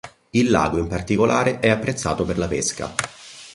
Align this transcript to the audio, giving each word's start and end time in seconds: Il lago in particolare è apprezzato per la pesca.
Il 0.31 0.49
lago 0.49 0.79
in 0.79 0.87
particolare 0.87 1.59
è 1.59 1.69
apprezzato 1.69 2.25
per 2.25 2.39
la 2.39 2.47
pesca. 2.47 2.91